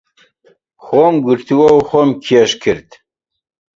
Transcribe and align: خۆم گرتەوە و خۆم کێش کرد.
خۆم 0.85 1.15
گرتەوە 1.25 1.69
و 1.75 1.79
خۆم 1.89 2.09
کێش 2.25 2.51
کرد. 2.63 2.89